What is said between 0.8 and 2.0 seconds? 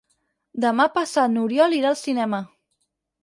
passat n'Oriol irà al